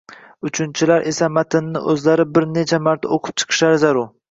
uchinchilar 0.47 1.05
esa 1.11 1.27
matnni 1.35 1.83
o‘zlari 1.95 2.27
bir 2.39 2.49
necha 2.57 2.83
marta 2.89 3.15
o‘qib 3.19 3.39
chiqishlari 3.45 3.83
zarur. 3.89 4.13